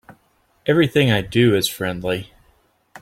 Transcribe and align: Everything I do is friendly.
Everything 0.65 1.11
I 1.11 1.21
do 1.21 1.55
is 1.55 1.69
friendly. 1.69 2.33